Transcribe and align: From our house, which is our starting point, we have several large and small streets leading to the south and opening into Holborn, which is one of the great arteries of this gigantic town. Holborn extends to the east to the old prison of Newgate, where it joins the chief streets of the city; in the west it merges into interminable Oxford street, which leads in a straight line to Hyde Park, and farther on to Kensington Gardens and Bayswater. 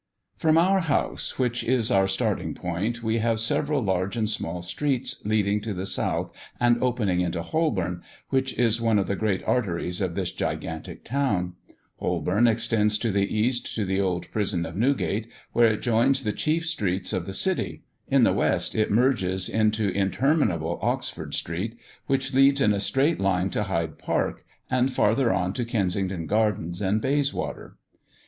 From 0.35 0.57
our 0.57 0.79
house, 0.79 1.37
which 1.37 1.63
is 1.63 1.91
our 1.91 2.07
starting 2.07 2.55
point, 2.55 3.03
we 3.03 3.19
have 3.19 3.39
several 3.39 3.83
large 3.83 4.15
and 4.17 4.27
small 4.27 4.63
streets 4.63 5.23
leading 5.27 5.61
to 5.61 5.75
the 5.75 5.85
south 5.85 6.31
and 6.59 6.81
opening 6.81 7.21
into 7.21 7.43
Holborn, 7.43 8.01
which 8.29 8.57
is 8.57 8.81
one 8.81 8.97
of 8.97 9.05
the 9.05 9.15
great 9.15 9.43
arteries 9.43 10.01
of 10.01 10.15
this 10.15 10.31
gigantic 10.31 11.03
town. 11.05 11.53
Holborn 11.97 12.47
extends 12.47 12.97
to 12.97 13.11
the 13.11 13.31
east 13.31 13.75
to 13.75 13.85
the 13.85 14.01
old 14.01 14.31
prison 14.31 14.65
of 14.65 14.75
Newgate, 14.75 15.27
where 15.53 15.71
it 15.71 15.83
joins 15.83 16.23
the 16.23 16.33
chief 16.33 16.65
streets 16.65 17.13
of 17.13 17.27
the 17.27 17.31
city; 17.31 17.83
in 18.07 18.23
the 18.23 18.33
west 18.33 18.73
it 18.73 18.89
merges 18.89 19.47
into 19.47 19.89
interminable 19.89 20.79
Oxford 20.81 21.35
street, 21.35 21.77
which 22.07 22.33
leads 22.33 22.59
in 22.59 22.73
a 22.73 22.79
straight 22.79 23.19
line 23.19 23.51
to 23.51 23.61
Hyde 23.61 23.99
Park, 23.99 24.43
and 24.67 24.91
farther 24.91 25.31
on 25.31 25.53
to 25.53 25.63
Kensington 25.63 26.25
Gardens 26.25 26.81
and 26.81 26.99
Bayswater. 27.03 27.75